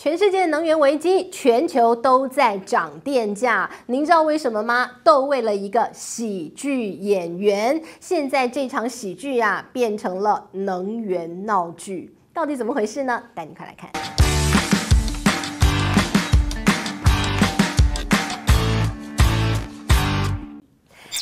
[0.00, 3.68] 全世界能源危机，全球都在涨电价。
[3.86, 4.88] 您知道为什么吗？
[5.02, 7.82] 都为了一个喜剧演员。
[7.98, 13.20] 现在这场喜剧啊，变成了能源闹剧，到底怎么回事呢？
[13.34, 13.90] 带你快来看。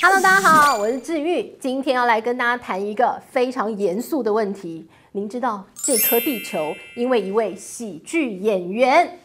[0.02, 4.86] Hello，大家好，我是志玉，今天要来跟大家谈一个非常严肃的问题。
[5.16, 9.18] 您知道这颗地球因为一位喜剧演员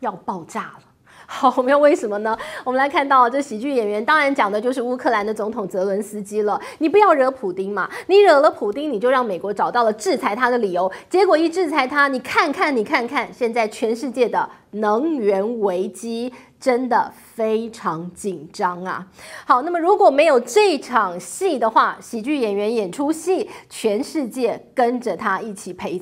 [0.00, 0.82] 要爆炸了？
[1.30, 2.36] 好，我们要为什么呢？
[2.64, 6.60] 我们来看到这喜剧演员，当然讲的就是乌克兰的总统泽伦斯基了。
[6.78, 10.90] 你不要惹普丁嘛，你惹了普丁，你就让美国找到了制裁他的理由。
[11.08, 16.34] 结果一制裁他，你看看，你看看，现在全世界的能源危机。
[16.60, 19.06] 真的非常紧张啊！
[19.46, 26.00] 好，那么如果没有这场戏的话，喜剧演员演出戏，全世界跟着他一起陪。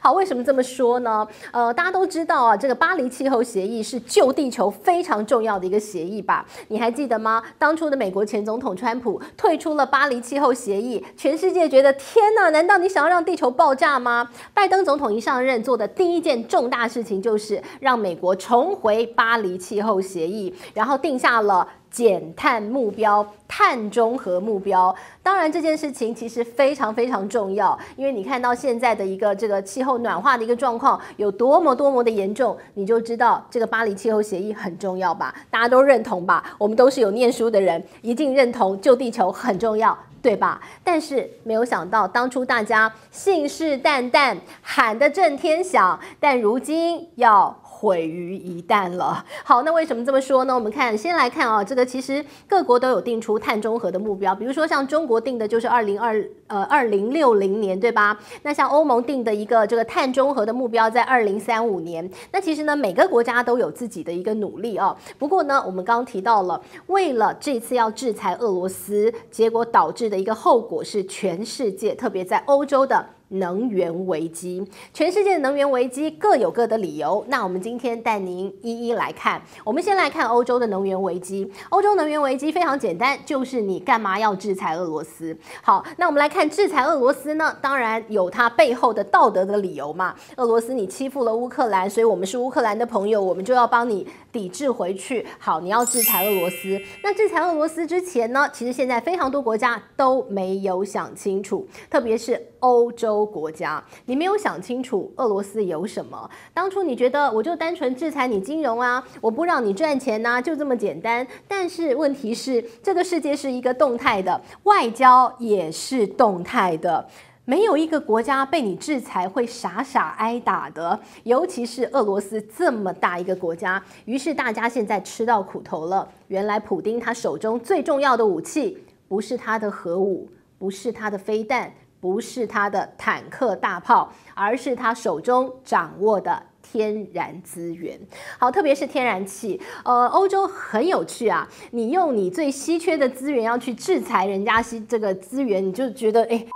[0.00, 1.26] 好，为什么这么说呢？
[1.52, 6.44] 呃，大家都知道啊，这个巴黎气候协议是救地球非常重要的一个协议吧？
[6.68, 7.42] 你还记得吗？
[7.58, 14.30] 当初的美国前总统川普退出了巴黎气候协议，全世界觉得天哪，难道你想要让地球爆炸吗？
[14.54, 21.66] 拜登总统一上任做的第一件重大事情就是让美国重回巴黎气候协议，然后定下了。
[21.90, 35.34] 减碳目标、碳中和目标，当然这件事情其实非常非常重要，因为你看到现在的一个这个气候暖化的一个状况有多么多么的严重，你就知道这个巴黎气候协议很重要吧？
[35.50, 36.54] 大家都认同吧？
[36.58, 40.60] 我们都是有念书的人，一定认同救地球很重要，对吧？
[40.84, 47.60] 但是没有想到，当初大家信誓旦旦喊得震天响，但如今要。
[47.80, 49.24] 毁于一旦了。
[49.42, 50.54] 好，那为什么这么说呢？
[50.54, 58.18] 我们看，先来看啊，这个其实各国都有定出碳中和的目标，比如说像中国定的就是二零二呃二零六零年，对吧？
[58.42, 62.08] 那像欧盟定的一个这个碳中和的目标在二零三五年。
[62.32, 64.94] 那其实呢，每个国家都有自己的一个努力啊。
[65.18, 73.06] 不过呢，我们刚刚提到了，为了这次要制裁俄罗斯，结果导致的一个后果是全世界，特别在欧洲的。
[73.30, 77.24] 能源危机，全世界的能源危机各有各的理由。
[77.28, 79.40] 那我们今天带您一一来看。
[79.64, 81.50] 我们先来看欧洲的能源危机。
[81.68, 85.36] 欧洲能源危机非常简单，就是你干嘛要制裁俄罗斯？
[85.62, 87.56] 好，那我们来看制裁俄罗斯呢？
[87.60, 90.14] 当然有它背后的道德的理由嘛。
[90.36, 95.24] 俄罗斯你欺负了乌克兰，所以我们是乌克兰的朋友，我们就要帮你抵制回去。
[95.38, 96.80] 好，你要制裁俄罗斯。
[97.04, 103.19] 那制裁俄罗斯之前呢，其实现在非常多国家都没有想清楚，特别是欧洲。
[103.24, 106.30] 国家，你没有想清楚俄罗斯有什么？
[106.52, 111.26] 当初你觉得我就单纯制裁你金融啊，我不让你赚钱呐，就这么简单。
[111.46, 117.06] 但是问题是，这个世界是一个动态的，外交也是动态的，
[117.44, 123.82] 没有一个国家被你制裁会傻傻挨打的，尤其是俄罗斯这么大一个国家。
[124.04, 126.08] 于是大家现在吃到苦头了。
[126.28, 128.78] 原来普丁他手中最重要的武器
[129.08, 130.28] 不是他的核武，
[130.58, 131.72] 不是他的飞弹。
[132.00, 138.00] 不是他的坦克大炮，而是他手中掌握的天然资源。
[138.38, 139.60] 好，特别是天然气。
[139.84, 146.48] 呃，欧洲很有趣啊，你用你最稀缺的资源要去制裁人家稀这个资源，你就觉得诶。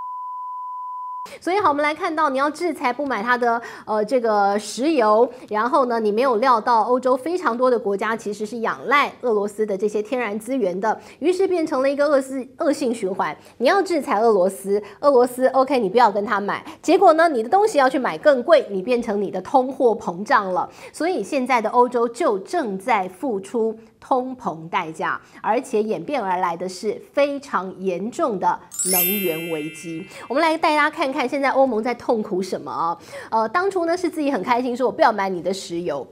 [1.45, 13.37] 所以好，我们来看到，你要制裁不买它的呃这个石油，然后呢，你没有料到欧洲非常多的国家其实是仰赖俄罗斯的这些天然资源的，于是变成了一个恶性恶性循环。
[13.59, 20.67] 你要制裁俄罗斯，俄罗斯 OK，你不要跟他买，结果呢，你的东西要去买更贵，你变成你的通货膨胀了。
[20.95, 23.79] 所以现在的欧洲就正在付出。
[24.07, 28.61] 通膨代价，而且演变而来的是非常严重的
[28.93, 30.07] 能源危机。
[30.29, 32.99] 我们来带大家看看，现在欧盟在痛苦什么？
[33.31, 36.07] 呃，当初呢是自己很开心，说我不要买你的石油。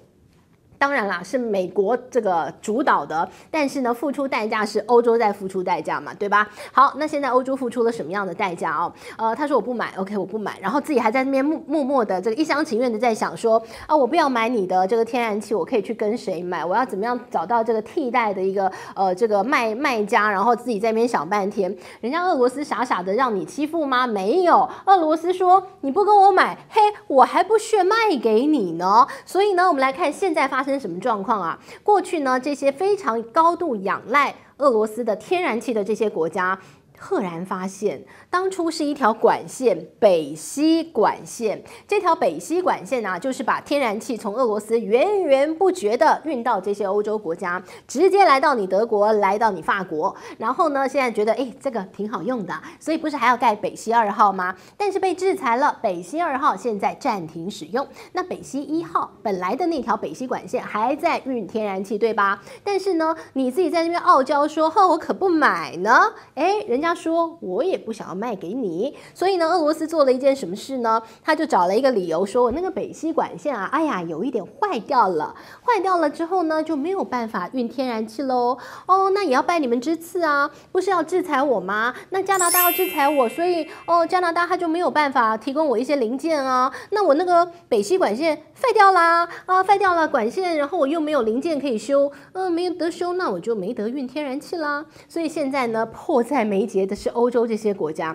[0.83, 6.45] 当然啦，是美国这个主导的，但是呢，付出代价是欧洲在付出代价嘛，对吧？
[6.73, 8.93] 好，那现在欧洲付出了什么样的代价啊？
[9.17, 16.65] 呃，他说我不买，OK，我不买，然后自己还在那边默默默的这个一厢情愿的在想说啊，我不要买你的这个天然气，我可以去跟谁买？
[16.65, 20.29] 我要怎么样找到这个替代的一个呃这个卖卖家？
[20.29, 24.05] 然后自己在那边想半天，人家俄罗斯傻傻的让你欺负吗？
[24.05, 29.07] 没有，俄罗斯说你不跟我买，嘿，我还不屑卖给你呢。
[29.25, 30.72] 所以呢，我们来看现在发生。
[30.79, 31.59] 什么状况啊？
[31.83, 36.59] 过去呢，这些非常高度仰赖俄罗斯的天然气的这些国家，
[36.99, 41.63] 赫然发现，当初是一条管线——北溪管线。
[41.87, 50.17] 这条北溪管线啊，就是把天然气从俄罗斯源源不绝地运到这些欧洲国家，直接来到你德国，来到你法国。
[50.39, 54.57] 然后呢，现在觉得哎，这个挺好用的，所以不是还要盖北溪二号吗？
[54.79, 57.87] 但是被制裁了，北溪二号现在暂停使用。
[58.13, 62.43] 那北溪一号本来的那条北溪管线还在运天然气，对吧？
[62.65, 68.95] 但是呢，你自己在那边傲娇说：“呵，我可不买呢。”哎，人家说我也不想要卖给你。
[69.13, 71.03] 所以呢，俄罗斯做了一件什么事呢？
[71.25, 75.35] 他就找了一个理由，说我那个北溪管线啊，哎呀，有一点坏掉了。
[75.65, 78.57] 坏掉了之后呢，就没有办法运天然气喽。
[78.87, 81.93] 哦，那也要拜你们之赐啊，不是要制裁我吗？
[82.11, 86.73] 那加拿大要制裁我，所以哦，加拿大他就没有办法提供我一些零件啊。
[86.91, 94.85] 那我那个北溪管线废掉啦，啊，废掉了管线，然后我又没有零件可以修，嗯、没有得修，那我就没得运天然气啦。
[95.09, 98.12] 所以现在呢，迫在眉睫的是欧洲这些国家。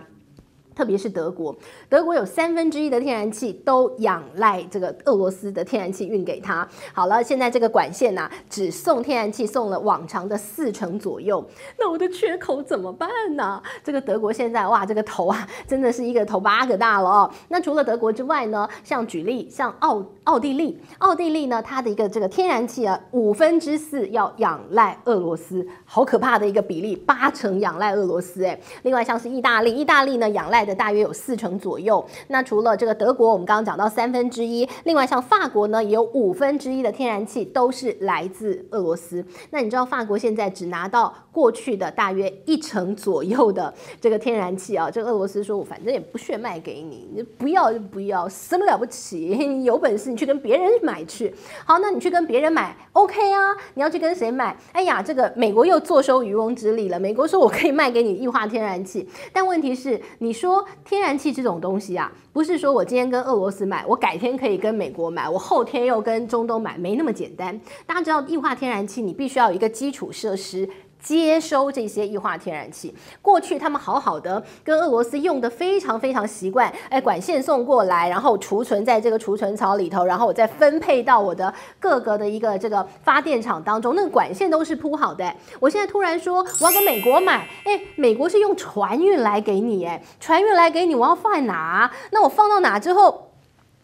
[0.78, 1.56] 特别是德国，
[1.90, 6.68] 德国有三分之一的天然气都仰赖这个俄罗斯的天然气运给他。
[6.94, 11.44] 好了，现在这个管线呐、只送天然气送了往常的四成左右，
[11.80, 13.60] 那我的缺口怎么办呢？
[13.84, 17.32] 这个德国现在哇，这个头啊，真的是一个头八个大了哦。
[17.48, 28.60] 那除了德国之外呢，像举例，像奥奥地利，奥地利呢，它的一个这个天然气啊，五分之四要仰赖俄罗斯，好可怕的一个比例，八成仰赖俄罗斯哎。
[28.84, 30.67] 另外像是意大利，意大利呢仰赖。
[30.68, 32.06] 的大约有四成左右。
[32.28, 39.26] 那除了这个德国，我们刚刚讲到三分之一，另外像法国呢，也有五分之一的天然气都是来自俄罗斯。
[39.52, 44.92] 那你知道法国现在只拿到过去的大约一成左右的这个天然气啊？
[44.92, 49.64] 这个俄罗斯说，我反正也不屑卖给你，你不要就不要，什么了不起？
[49.64, 51.34] 有本事你去跟别人买去。
[51.66, 53.56] 好，那你去跟别人买，OK 啊？
[53.76, 54.56] 你要去跟谁买？
[54.74, 57.00] 哎呀，这个美国又坐收渔翁之利了。
[57.00, 60.57] 美国说我可以卖给你液化天然气，但问题是你说。
[60.86, 67.60] 天然气这种东西啊，不是说我今天跟俄罗斯买，我改天可以跟美国买，我后天又跟中东买，没那么简单。
[67.86, 70.70] 大家知道，液化天然气你必须要有一个基础设施。
[71.08, 85.34] 接收这些液化天然气，过去他们好好的跟俄罗斯用的非常非常习惯，哎，管线送过来，然后储存在这个储存槽里头，然后我再分配到我的各个的一个这个发电厂当中，那个管线都是铺好的。
[85.62, 91.90] 我现在突然说我要跟美国买，哎，美国是用船运来给你，哎，船运来给你，我要放在哪？
[92.12, 93.24] 那我放到哪之后？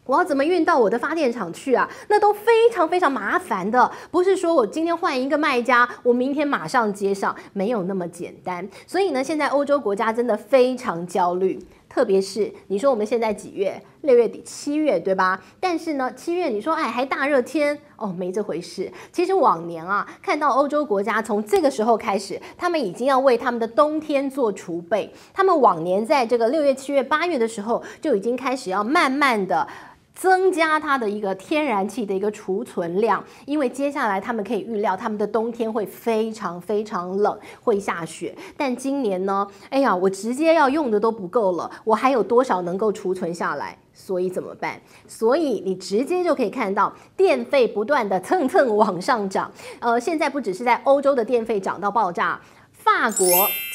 [0.05, 1.89] 我要怎么运到我的发电厂去啊？
[2.09, 8.67] 那都非常非常麻烦的，不是说我今天换一个卖家，我明天马上接上，没有那么简单。
[8.85, 11.57] 所以呢，现在欧洲国家真的非常焦虑，
[11.87, 13.81] 特别是你说我们现在几月？
[14.01, 15.41] 六月底、七月，对吧？
[15.61, 18.91] 但是呢，七月你说哎还大热天哦，没这回事。
[19.13, 25.13] 其实往年啊，看到欧洲国家从这个时候开始，他们已经要为他们的冬天做储备。
[25.33, 29.65] 他们往年在这个六月、七月、八月的时候，就已经开始要慢慢的。
[30.15, 38.35] 增加它的一个天然气的一个储存量，因为接下来他们可以预料他们的冬天会非常非常冷，会下雪。
[38.55, 43.77] 但今年呢，哎呀，我直接要用的都不够了，我还有多少能够储存下来？
[43.95, 44.81] 所以怎么办？
[45.07, 49.51] 所以你直接就可以看到电费不断的蹭蹭往上涨。
[49.79, 52.39] 呃，现在不只是在欧洲的电费涨到爆炸。
[52.83, 53.25] 法国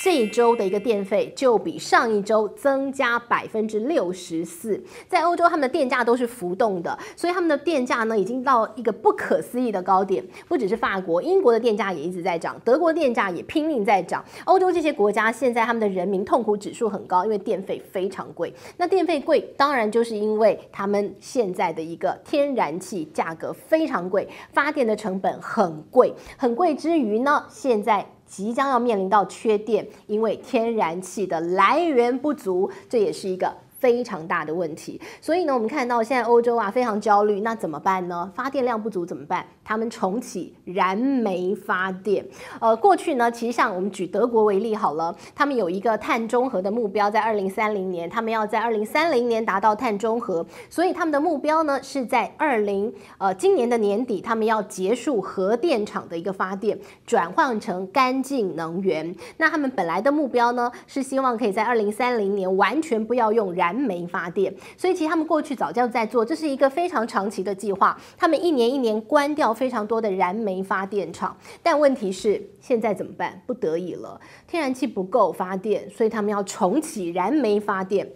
[0.02, 4.78] 这一周的一个电费就比上一周增加百分之六十四。
[5.08, 10.22] 在欧洲，他们的电价都是浮动的，所以他们的电价呢已经到一个不可思议的高点。
[10.46, 14.22] 不只是法国，英国的电价也一直在涨，德国电价也拼命在涨。
[14.44, 18.52] 欧洲这些国家现在他们的人民痛苦指数很高，因为电费非常贵。
[18.76, 28.06] 那电费贵，当然就是因为他们现在的一个天然气价格非常贵，发电的成本很贵，很贵之余呢，现在。
[28.28, 33.52] 即将要面临到缺电，因为天然气的来源不足，这也是一个。
[33.78, 38.30] 非常大的问题，所以呢，我们看到现在欧洲啊非常焦虑，那怎么办呢？
[38.34, 39.46] 发电量不足怎么办？
[39.64, 42.26] 他们重启燃煤发电。
[42.60, 59.14] 呃，过去呢，其实像我们举德国为例好了，他们有一个碳中和的目标，在二零三零年，他们要在二零三零年达到碳中和，所以他们的目标呢是在二零呃今年的年底，他们要结束核电厂的一个发电，转换成干净能源。
[59.36, 67.94] 那他们本来的目标呢是希望可以在二零三零年完全不要用燃燃煤发电，所以其实他们过去早就在做，这是一个非常长期的计划。
[68.16, 73.42] 他们一年一年关掉非常多的燃煤发电厂，但问题是现在怎么办？
[73.46, 78.10] 不得已了，天然气不够发电，所以他们要重启燃煤发电。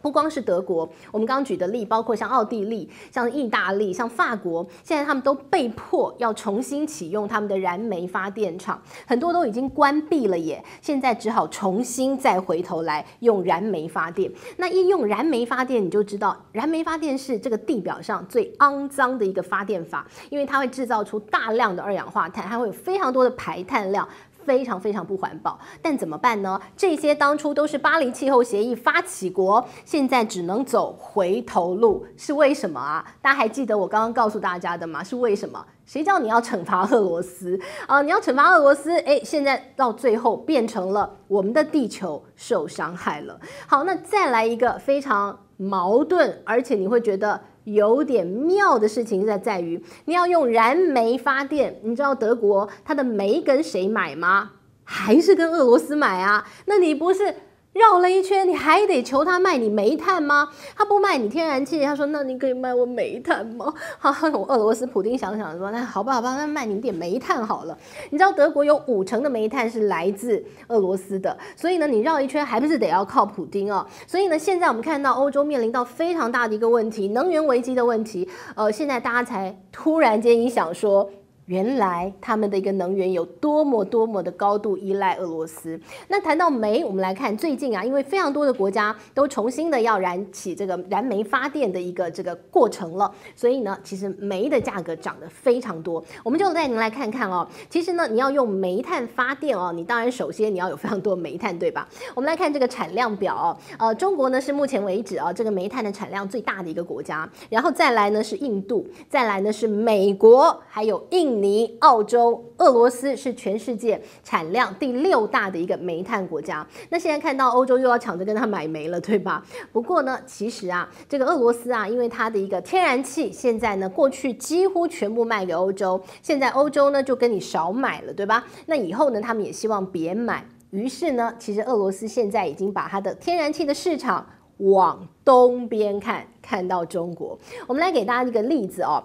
[0.00, 10.62] 不光是德国，我们刚刚举的例，包括像奥地利、像意大利、像法国，现在他们都被迫要重新启用他们的燃煤发电厂，很多都已经关闭了耶。
[10.80, 14.30] 现在只好重新再回头来用燃煤发电。
[14.56, 24.08] 那一用燃煤发电，你就知道，燃煤发电是这个地表上最肮脏的一个发电法，因为它会制造出大量的二氧化碳，它会有非常多的排碳量。
[24.50, 26.60] 非常非常不环保，但怎么办呢？
[26.76, 33.06] 这些当初都是巴黎气候协议发起国，现在只能走回头路，是为什么啊？
[33.22, 35.04] 大家还记得我刚刚告诉大家的吗？
[35.04, 35.64] 是为什么？
[35.86, 38.02] 谁叫你要惩罚俄罗斯啊？
[38.02, 43.38] 你要惩罚俄罗斯，诶，现在到最后变成了我们的地球受伤害了。
[43.68, 47.40] 好，那再来一个非常矛盾，而且你会觉得。
[47.74, 54.52] 有点妙的事情在在于，你要用燃煤发电，你知道德国它的煤跟谁买吗？
[54.84, 56.46] 还是跟俄罗斯买啊？
[56.66, 57.34] 那你不是？
[57.72, 60.48] 绕了一圈，你还得求他卖你煤炭吗？
[60.76, 67.78] 他不卖你天然气，他说：“那你可以卖我煤炭吗？” 哈哈，我俄罗斯普丁想想说：“那好吧，好吧，那卖你点煤炭好了。”
[68.10, 73.86] 你知道德国有五成的煤炭是来自俄罗斯的，所以呢，你绕一圈还不是得要靠普丁哦。
[74.04, 78.28] 所以呢，现在我们看到欧洲面临到非常大的一个问题，能源危机的问题。
[78.56, 81.08] 呃，现在大家才突然间一想说。
[81.50, 85.78] 原来他们的一个能源有多么多么的高度依赖俄罗斯。
[86.06, 96.00] 那谈到煤，我们来看最近啊，因为非常多的国家都重新的要燃起这个燃煤发电的一个这个过程了，所以呢，其实煤的价格涨得非常多。
[96.22, 97.44] 我们就带您来看看哦。
[97.68, 101.88] 其实呢，你要用煤炭发电哦，你当然首先你要有非常多煤炭，对吧？
[102.14, 103.58] 我们来看这个产量表哦。
[103.76, 111.39] 呃，中国呢是目前为止啊这个煤炭的产量最大的一个国家，然后再来呢是印度，再来呢是美国，还有印。
[111.42, 116.66] 尼、澳洲、俄罗斯是全世界产量第六大的一个煤炭国家。
[116.90, 119.44] 那现在看到欧洲又要抢着跟他买煤了，对吧？
[119.72, 128.44] 不过呢，其实啊，这个俄罗斯啊，因为它的一个天然气现在呢，过去几乎全部卖给欧洲，现在欧洲呢就跟你少买了，对吧？
[128.66, 130.44] 那以后呢，他们也希望别买。
[130.70, 134.24] 于是呢，其实俄罗斯现在已经把它的天然气的市场
[134.58, 137.36] 往东边看，看到中国。
[137.66, 139.02] 我们来给大家一个例子哦。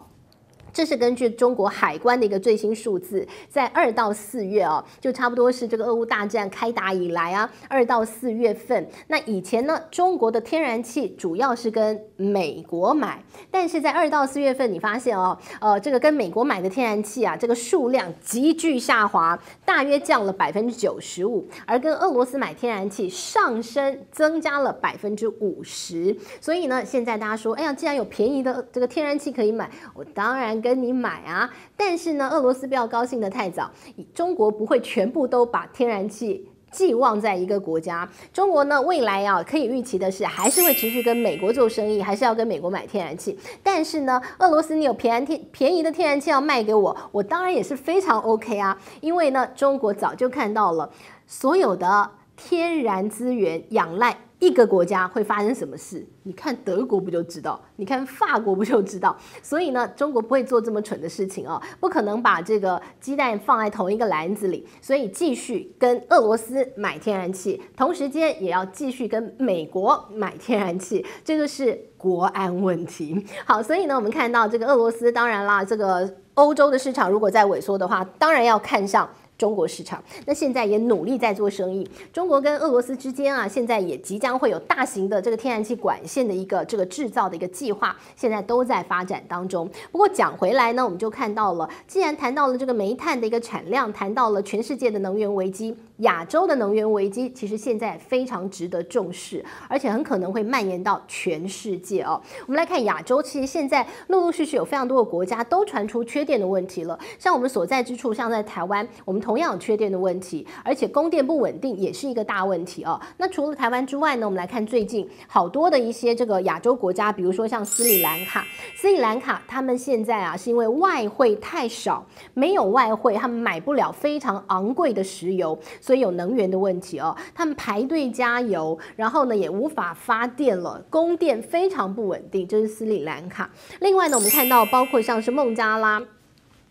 [0.75, 8.85] 这是根据中国海关的一个最新数字，在二到四月哦，就差不多是这个俄乌大战开打以来啊，二到四月份。
[9.07, 26.13] 那以前呢，中国的天然气主要是跟美国买，但是在二到四月份，你发现哦，呃，这个跟美国买的天然气啊，这个数量急剧下滑，大约降了百分之九十五，而跟俄罗斯买天然气上升，增加了百分之五十。
[26.41, 30.61] 所以呢，现在大家说，哎呀，既然有便宜的这个天然气可以买，我当然。
[30.65, 33.69] 跟你买啊，但是呢，俄罗斯不要高兴得太早，
[34.15, 38.09] 中国不会全部都把天然气寄望在一个国家。
[38.33, 43.37] 中国呢，未来啊，可以预期的是，还是会持续跟美国做生意，还是要跟美国买天然气。
[43.61, 50.89] 但是呢，俄罗斯你有便宜天便宜的天然气要卖给我，我当然也是非常 OK 啊，因为呢，中国早就看到了
[51.27, 54.17] 所有的天然资源仰赖。
[54.45, 56.05] 一个国家会发生什么事？
[56.21, 57.59] 你看德国不就知道？
[57.77, 59.17] 你看法国不就知道？
[59.41, 64.67] 所以呢，中国不会做这么蠢的事情哦，不可能把这个鸡蛋放在同一个篮子里。
[64.81, 73.25] 所以继续跟俄罗斯买天然气，同时间也要继续跟美国买天然气，这个是国安问题。
[73.45, 79.09] 好，所以呢，我们看到这个俄罗斯，当然啦，这个欧洲的市场如果在萎缩的话，当然要看上。
[79.37, 81.89] 中国市场，那现在也努力在做生意。
[82.13, 89.69] 中国跟俄罗斯之间啊，现在也即将会有大型的这个天然气管线的一个这个制造的一个计划，现在都在发展当中。
[89.91, 95.75] 不过讲回来呢，我们就看到了，既然谈到了这个煤炭的一个产量，谈到了全世界的能源危机。
[95.99, 102.21] 亚洲的能源危机其实现在非常值得重视，而且很可能会蔓延到全世界哦。
[102.45, 106.99] 我们来看亚洲，其实现在陆陆续续有非常多的国家都传出缺电的问题了。
[107.17, 113.01] 像我们所在之处，像在台湾，我们同样有缺电的问题，而且供电不稳定也是一个大问题哦。
[113.17, 122.05] 那除了台湾之外呢，我们来看最近好多的一些这个亚洲国家，比如说像斯里兰卡，斯里兰卡他们现在啊是因为外汇太少，
[122.35, 125.57] 没有外汇，他们买不了非常昂贵的石油。
[125.81, 133.49] 所以有能源的问题哦，他们排队加油，然后呢也无法发电了，供电非常不稳定，这是斯里兰卡。
[133.79, 135.99] 另外呢，我们看到包括像是孟加拉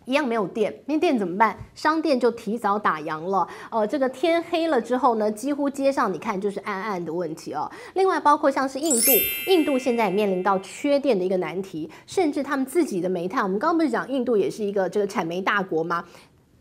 [0.04, 1.56] 一样没有电，没电怎么办？
[1.74, 3.46] 商店就提早打烊了。
[3.70, 7.70] 呃，这个天黑了之后呢，几乎街上你看就是暗暗的问题哦。
[7.94, 9.10] 另外包括像是印度，
[9.48, 16.04] 印度现在也面临到缺电的一个难题，甚至他们自己的煤炭，我们刚刚不是讲印度也是一个这个产煤大国吗？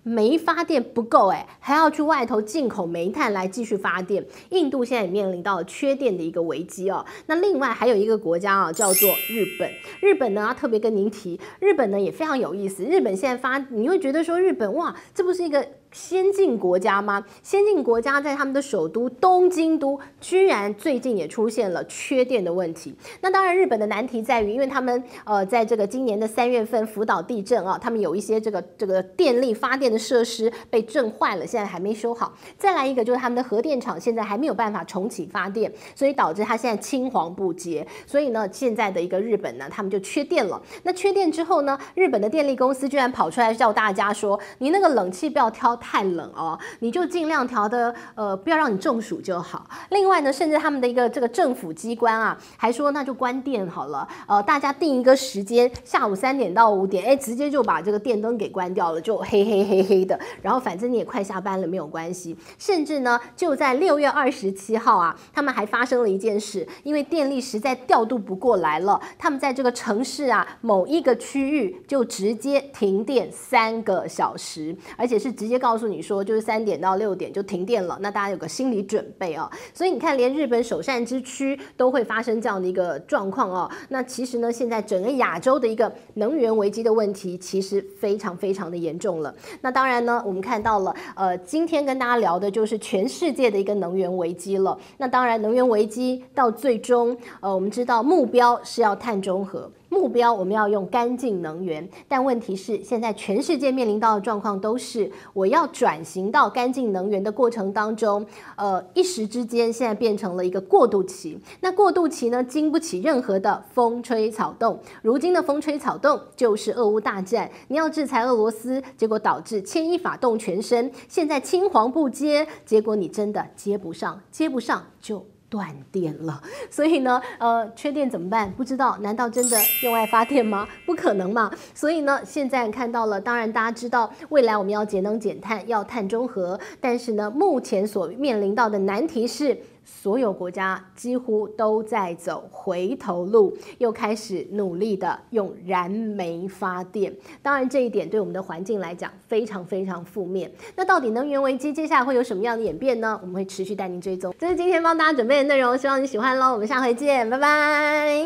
[0.03, 4.25] 煤发电不够哎，还要去外头进口煤炭来继续发电。
[4.49, 7.05] 印度现在也面临到了缺电的一个危机哦。
[7.27, 9.69] 那另外还有一个国家啊，叫做日本。
[10.01, 12.83] 日本呢，特别跟您提，日本呢也非常有意思。
[12.83, 15.65] 日本现在发，你会觉得说日本哇，这不是一个。
[15.93, 17.23] 先进国家吗？
[17.43, 22.93] 先进国家在他们的首都东京都，居然最近也出现了缺电的问题。
[23.21, 32.33] 那当然，日本的难题在于，因为他们呃，在这个今年的三月份福岛地震啊，他们有一些这个这个电力发电的设施被震坏了，现在还没修好。
[32.57, 37.85] 再来一个就是他们的核电厂现在还没有办法重启发电，所以导致它现在青黄不接。
[38.07, 40.59] 所以呢，现在的一个日本呢，他们就缺电了。
[40.81, 45.79] 那缺电之后呢，日本的电力公司居然跑出来叫大家说，你那个冷气不要挑。
[45.83, 49.67] 太冷哦，你就尽量调的呃，不要让你中暑就好。
[49.89, 54.07] 另外呢，甚至他们的一个这个政府机关啊，还说那就关电好了。
[54.25, 60.17] 呃，大家定一个时间，下午三点到五点，哎，直接就把这个电灯给关掉了，就黑黑黑黑的。
[60.41, 62.35] 然后反正你也快下班了，没有关系。
[62.57, 75.72] 甚至呢，就在六月二十七号啊，他们还发生了一件事，因为电力实在调度不过来了，他们在这个城市啊某一个区域就直接停电三个小时，而且是直接告。
[75.73, 79.49] 告诉你说，就是三点到六点就停电了，那大家有个心理准备哦。
[79.73, 83.67] 所以你看，连日本首善之区都会发生这样的一个状况哦。
[83.89, 89.33] 那其实呢，现在整个亚洲的一个能源危机的问题，其实非常非常的严重了。
[89.61, 94.77] 那当然呢，我们看到了，呃，今天跟大家聊的就是全世界的一个能源危机了。
[94.99, 99.67] 那当然，能源危机到最终，呃，我们知道目标是要碳中和。
[99.93, 111.39] 目标我们要用干净能源，但问题是现在全世界面临到的状况都是我要转型到干净能源的过程当中，呃，一时之间现在变成了一个过渡期。
[111.61, 114.79] 那过渡期呢，经不起任何的风吹草动。
[115.03, 120.91] 如今的风吹草动就是俄乌大战，你要制裁俄罗斯，结果导致牵一发动全身。
[121.07, 125.32] 现在青黄不接，结果你真的接不上，接不上就。
[125.53, 126.41] 断电了，
[126.71, 128.51] 所以呢，呃，缺电怎么办？
[128.53, 130.67] 不知道，难道真的用爱发电吗？
[130.83, 131.51] 不可能嘛。
[131.75, 139.55] 所以呢，现在看到了，当然大家知道，未来我们要节能减碳，要碳中和，但是呢，目前所面临到的难题是。
[139.83, 147.13] 所有国家几乎都在走回头路，又开始努力的用燃煤发电。
[147.41, 150.51] 当然，这一点对我们的环境来讲非常非常负面。
[150.75, 153.19] 那到底能源危机接下来会有什么样的演变呢？
[153.21, 154.33] 我们会持续带您追踪。
[154.39, 156.53] 这是今天帮大家准备的内容，希望你喜欢喽。
[156.53, 158.21] 我们下回见，拜拜。